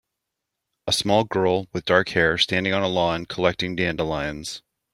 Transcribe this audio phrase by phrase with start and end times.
[0.87, 4.63] A small girl with dark hair standing on a lawn collecting dandelions.